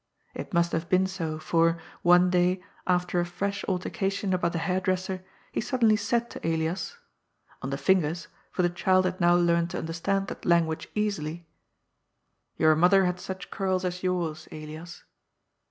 It 0.33 0.51
must 0.51 0.71
have 0.71 0.89
been 0.89 1.05
so, 1.05 1.37
for, 1.37 1.77
one 2.01 2.31
day, 2.31 2.63
after 2.87 3.19
a 3.19 3.23
fresh 3.27 3.63
altercation 3.67 4.33
about 4.33 4.53
the 4.53 4.57
hairdresser, 4.57 5.23
he 5.51 5.61
suddenly 5.61 5.95
said 5.95 6.27
to 6.31 6.39
Elias— 6.43 6.97
on 7.61 7.69
the 7.69 7.77
fingers, 7.77 8.27
for 8.49 8.63
the 8.63 8.69
child 8.71 9.05
had 9.05 9.21
now 9.21 9.35
learnt 9.35 9.69
to 9.69 9.77
un 9.77 9.83
THB 9.83 9.85
NEW 9.85 9.87
LIFE 9.87 10.03
BEGINa 10.03 10.25
29 10.25 10.25
derstand 10.25 10.27
that 10.29 10.49
language 10.49 10.87
easily: 10.95 11.47
^Your 12.59 12.75
mother 12.75 13.05
had 13.05 13.19
sach 13.19 13.51
curls 13.51 13.85
as 13.85 14.01
yours, 14.01 14.47
Elias." 14.51 15.03